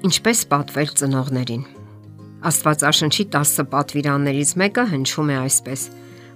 [0.00, 1.64] Ինչպես պատվել ծնողներին։
[2.48, 5.82] Աստվածաշնչի 10 պատվիրաններից մեկը հնչում է այսպես.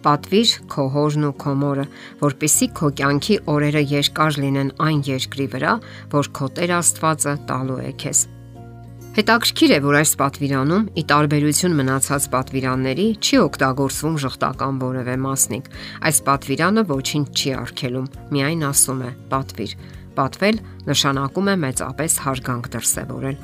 [0.00, 1.84] Պատվիր քո հորն ու քո մորը,
[2.22, 5.74] որpիսի քո կյանքի օրերը երկար լինեն այն երկրի վրա,
[6.16, 8.22] որ քո Տեր Աստվածը տալու է քեզ։
[9.20, 15.72] Հետաքրքիր է, որ այս պատվիրանում, ի տարբերություն մնացած պատվիրանների, չի օգտագործվում շղթական որևէ մասնիկ։
[16.08, 19.74] Այս պատվիրանը ոչինչ չի արգելում, միայն ասում է՝ պատվիր
[20.16, 20.60] Պատվել
[20.90, 23.38] նշանակում է մեծապես հարգանք դրսևորել։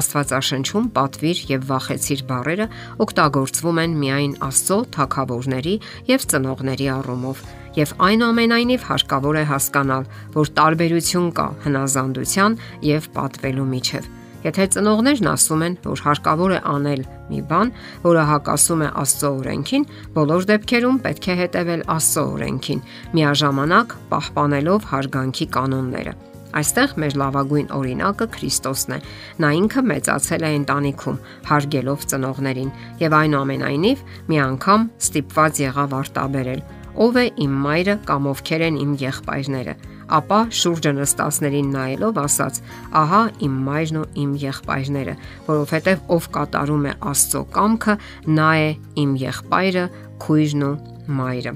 [0.00, 2.66] Աստվածաշնչում պատվիր եւ վախեցիր բառերը
[3.04, 5.74] օգտագործվում են միայն Աստծո թակավորների
[6.12, 7.42] եւ ծնողների առումով,
[7.80, 12.58] եւ այնուամենայնիվ հարկավոր է հասկանալ, որ տարբերություն կա հնազանդության
[12.92, 17.72] եւ պատվելու միջև։ Եթե ծնողներն ասում են, որ հարկավոր է անել մի բան,
[18.06, 19.84] որը հակասում է Աստծո օրենքին,
[20.16, 22.82] բոլոր դեպքերում պետք է հետևել Աստծո օրենքին,
[23.20, 26.14] միաժամանակ պահպանելով հարգանքի կանոնները։
[26.50, 28.98] Այստեղ մեր լավագույն օրինակը Քրիստոսն է։
[29.44, 32.72] Նա ինքը մեծացել է ընտանիքում, հարգելով ծնողներին
[33.04, 36.64] եւ այնուամենայնիվ մի անգամ ստիպված եղավ արտաբերել.
[37.00, 39.74] Ով է իմ մայրը կամ ովքեր են իմ եղբայրները
[40.18, 42.60] ապա շուրջը նստածներին նայելով ասաց.
[43.00, 45.16] Ահա իմ մայրն ու իմ եղբայրները,
[45.48, 47.98] որովհետև ով կատարում է Աստծո կամքը,
[48.40, 48.70] նա է
[49.04, 49.84] իմ եղբայրը,
[50.26, 50.74] քույրն ու
[51.20, 51.54] մայրը։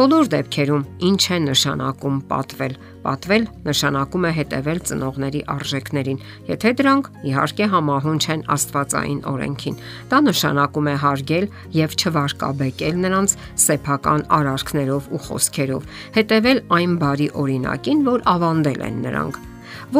[0.00, 7.66] Բոլոր դեպքերում ինչ է նշանակում պատվել։ Պատվել նշանակում է հետևել ծնողների արժեքներին, եթե դրանք իհարկե
[7.74, 9.76] համահունչ են Աստվածային օրենքին։
[10.08, 13.36] Դա նշանակում է հարգել եւ չվարկաբեկել նրանց
[13.68, 19.40] սեփական արարքներով ու խոսքերով, հետևել այն բարի օրինակին, որ ավանդել են նրանք։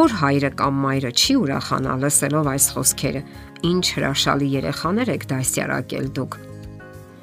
[0.00, 3.26] Որ հայրը կամ մայրը չի ուրախանա լսելով այս խոսքերը։
[3.68, 6.44] Ինչ հրաշալի երեխաներ եք դասյարակել դուք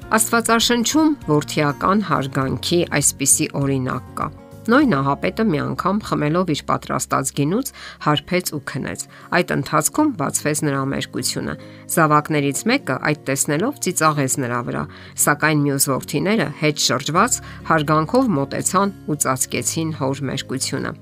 [0.08, 4.28] Աստվածաշնչում ворթիական հարգանքի այսպիսի օրինակ կա։
[4.72, 7.72] Նույն ահապետը մի անգամ խմելով իր պատրաստած գինուց
[8.06, 9.04] հարբեց ու քնեց։
[9.36, 11.56] Այդ ընթացքում բացվեց նրա մերկությունը։
[11.92, 14.84] Զավակներից մեկը այդ տեսնելով ծիծաղեց նրա վրա,
[15.28, 20.94] սակայն մյուս ворթիները հետ շրջված հարգանքով մտեցան ու ծածկեցին հոր մերկությունը։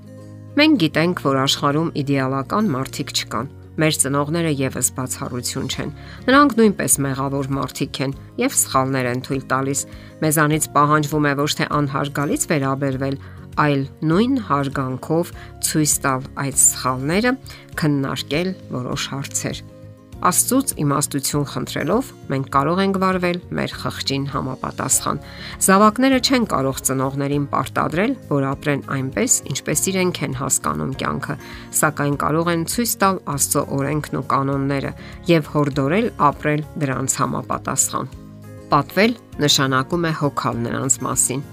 [0.56, 5.90] Մենք գիտենք, որ աշխարհում իդեալական մարդիկ չկան, Մեր ծնողները եւս բացառություն չեն։
[6.28, 9.84] Նրանք նույնպես մեղավոր մարդիկ են եւ սխալներ են թույլ տալիս։
[10.24, 13.20] Մեզանից պահանջվում է ոչ թե անհարգալից վերաբերվել,
[13.66, 15.32] այլ նույն հարգանքով
[15.68, 17.32] ցույց տալ այդ սխալները,
[17.80, 19.75] քննարկել որոշ հարցեր։
[20.24, 25.18] Աստծուց իմաստություն խնդրելով մենք կարող ենք վարվել մեր խղճին համապատասխան։
[25.66, 31.36] Զավակները չեն կարող ծնողներին պարտադրել, որ ապրեն այնպես, ինչպես իրենք են հասկանում կյանքը,
[31.80, 34.94] սակայն կարող են ցույց տալ Աստծո օրենքն ու կանոնները
[35.32, 38.08] եւ հորդորել ապրել դրանց համապատասխան։
[38.72, 41.44] Պատվել նշանակում է հոգալ նրանց մասին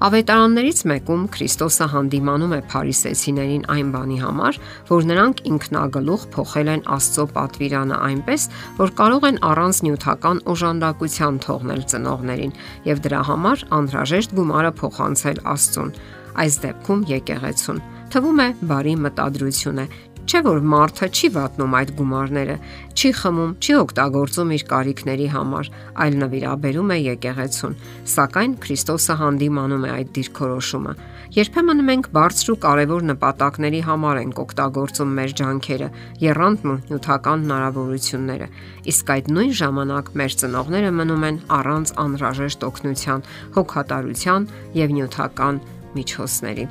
[0.00, 7.26] Ավետարաններից մեկում Քրիստոսը հանդիմանում է Փարիսեցիներին այն բանի համար, որ նրանք ինքնագլուխ փոխել են Աստծո
[7.36, 8.48] պատվիրանը այնպես,
[8.80, 12.56] որ կարող են առանց նյութական օժանդակության թողնել ծնողներին
[12.88, 15.96] եւ դրա համար անհրաժեշտ գումարը փոխանցել Աստծուն։
[16.40, 19.84] Այս դեպքում եկեղեցուն թվում է բարի մտադրություն է,
[20.28, 22.56] Չէ որ մարդը չի վատնում այդ գումարները,
[22.94, 25.70] չի խմում, չի օգտագործում իր կարիքների համար,
[26.04, 27.76] այլ նվիրաբերում է եկեղեցուն։
[28.14, 30.94] Սակայն Քրիստոսը հանդիմանում է այդ դիրքորոշումը։
[31.30, 35.88] Երբեմն մենք բարձր ու կարևոր նպատակների համար ենք օգտագործում մեր ջանքերը,
[36.26, 38.50] երանդն ու նյութական հնարավորությունները։
[38.90, 43.26] Իսկ այդ նույն ժամանակ մեր ծնողները մնում են առանց անհրաժեշտ օգնության,
[43.56, 44.52] հոգատարության
[44.82, 45.64] եւ նյութական
[45.94, 46.70] միջոցների։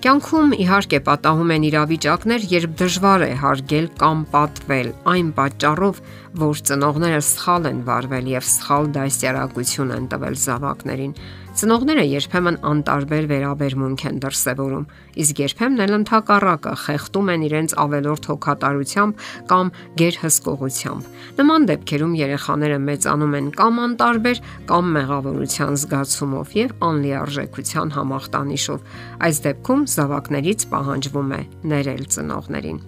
[0.00, 5.98] Կյանքում իհարկե պատահում են իրավիճակներ, երբ դժվար է հարգել կամ պատվել այն պատճառով,
[6.40, 11.12] որ ծնողները սխալ են վարվել եւ սխալ դասյարակություն են տվել զավակներին։
[11.60, 14.84] Ծնողները երբեմն անտարբեր վերաբերմունք են դրսևորում,
[15.20, 21.10] իսկ երբեմն էլ ընդհակառակը խեղդում են իրենց ավելորդ հոգատարությամբ կամ գերհսկողությամբ։
[21.40, 24.40] Նման դեպքերում երեխաները մեծանում են կամ անտարբեր,
[24.70, 28.88] կամ մեղավորության զգացումով եւ անլիարժեքության համախտանիշով։
[29.28, 31.42] Այս դեպքում զավակներից պահանջվում է
[31.74, 32.80] ներել ծնողներին։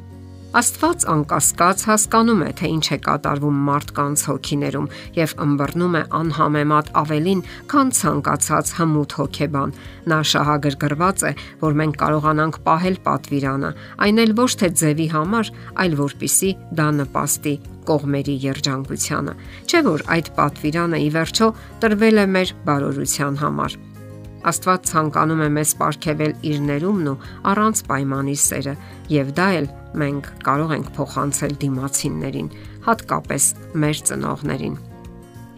[0.53, 7.41] Աստված անկասկած հասկանում է, թե ինչ է կատարվում մարդկանց հոգիներում եւ ըմբռնում է անհամեմատ ավելին,
[7.73, 9.73] քան ցանկացած հմուտ հոգեբան։
[10.13, 11.33] Նա շահագրգռված է,
[11.63, 13.71] որ մենք կարողանանք պահել պատվիրանը,
[14.05, 15.53] այն էլ ոչ թե ձևի համար,
[15.87, 16.51] այլ որpիսի
[16.83, 17.55] դա նպաստի
[17.89, 19.35] կողմերի երջանկությանը։
[19.73, 21.49] Չէ՞ որ այդ պատվիրանը ի վերջո
[21.81, 23.81] տրվել է մեր բարօրության համար։
[24.43, 27.19] Աստված ցանկանում է մեզ ապարգևել իր ներումն ու
[27.53, 28.75] առանց պայմանի սերը,
[29.13, 29.69] եւ դա էլ
[30.03, 32.51] մենք կարող ենք փոխանցել դիմացիններին,
[32.89, 33.49] հատկապես
[33.83, 34.77] մեր ծնողներին։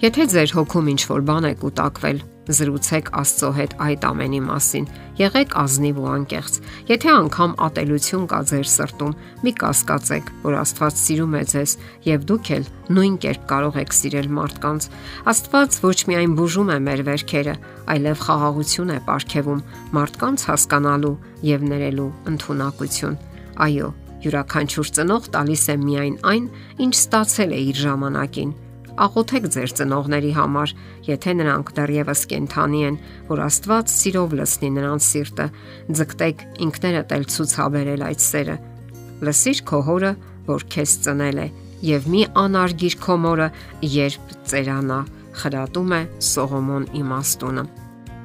[0.04, 4.87] Եթե ձեր հոգում ինչ որ բան է կուտակվել, Զրուցեք Աստծո հետ այդ ամենի մասին։
[5.17, 6.56] Եղեք ազնիվ ու անկեղծ։
[6.91, 9.14] Եթե անգամ ատելություն կա ձեր սրտում,
[9.44, 11.75] մի կասկածեք, որ Աստված սիրում է ձեզ
[12.05, 12.69] եւ դուք էլ
[12.99, 14.88] նույն կերպ կարող եք սիրել մարդկանց։
[15.32, 17.55] Աստված ոչ միայն բուժում է մեր վերքերը,
[17.94, 19.64] այլև խաղաղություն է ապարգևում
[19.96, 21.14] մարդկանց հասկանալու
[21.49, 23.17] եւ ներելու ընտունակություն։
[23.64, 23.88] Այո,
[24.25, 26.52] յուրաքանչյուր ծնող տալիս է միայն այն,
[26.85, 28.55] ինչ ստացել է իր ժամանակին
[29.00, 30.73] աղոթեք ձեր ծնողների համար,
[31.08, 32.99] եթե նրանք դեռևս կենթանի են,
[33.31, 35.46] որ Աստված սիրով լցնի նրանց սիրտը,
[35.99, 38.56] ձգտեք ինքներդ էլ ցուցաբերել այդ սերը։
[39.25, 40.12] Լսիր քո հորը,
[40.50, 41.49] որ քեզ ծնել է,
[41.94, 43.49] եւ մի անարգիր քո մորը,
[43.94, 45.00] երբ ծերանա,
[45.43, 46.02] խրատում է
[46.35, 47.83] Սողոմոն իմաստունը։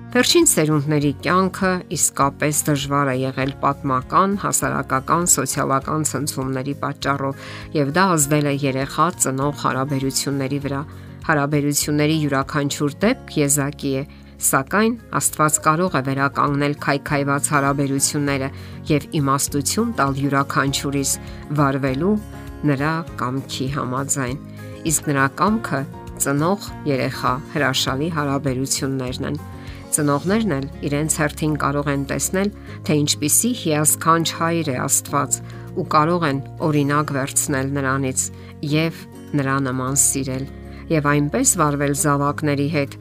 [0.09, 7.44] Վերջին սերունդների կյանքը իսկապես դժվար է եղել պատմական, հասարակական, սոցիալական ցնցումների պատճառով,
[7.75, 10.79] եւ դա ազդել է երեխա ծնող հարաբերությունների վրա։
[11.29, 14.01] Հարաբերությունների յուրաքանչյուր դեպք եզակի է,
[14.50, 18.50] սակայն Աստված կարող է վերականգնել քայքայված հարաբերությունները
[18.89, 21.13] եւ իմաստություն տալ յուրաքանչյուրիս
[21.61, 22.15] վարվելու
[22.73, 24.41] նրա կամքի համաձայն։
[24.89, 25.85] Իսկ նրա կամքը
[26.25, 29.41] ծնող երեխա հրաշալի հարաբերություններն են
[29.89, 32.50] Ծնողներն էլ իրենց հերթին կարող են տեսնել,
[32.86, 35.38] թե ինչպիսի հիասքանչ հայր է Աստված
[35.80, 38.25] ու կարող են օրինակ վերցնել նրանից
[38.69, 39.00] եւ
[39.39, 40.45] նրա նման սիրել
[40.89, 42.95] եւ այնպես վարվել զավակների հետ,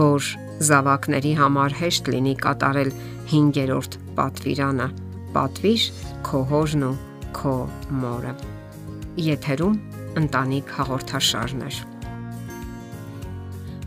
[0.00, 0.28] որ
[0.68, 2.92] զավակների համար հեշտ լինի կատարել
[3.32, 4.88] 5-րդ պատվիրանը՝
[5.34, 5.88] պատվիր
[6.28, 6.94] քո հորն ու
[7.40, 7.56] քո
[8.04, 8.36] մորը։
[9.24, 9.80] Եթերում
[10.22, 11.93] ընտանիք հաղորդաշարներ։